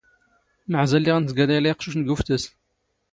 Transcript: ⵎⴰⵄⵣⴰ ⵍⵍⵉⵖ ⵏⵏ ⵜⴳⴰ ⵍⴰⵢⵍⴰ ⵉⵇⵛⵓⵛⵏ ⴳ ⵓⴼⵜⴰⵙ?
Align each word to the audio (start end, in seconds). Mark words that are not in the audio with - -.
ⵎⴰⵄⵣⴰ 0.71 0.97
ⵍⵍⵉⵖ 1.15 1.17
ⵏⵏ 1.17 1.25
ⵜⴳⴰ 1.27 1.45
ⵍⴰⵢⵍⴰ 1.55 1.71
ⵉⵇⵛⵓⵛⵏ 1.85 2.01
ⴳ 2.07 2.09
ⵓⴼⵜⴰⵙ? 2.13 2.43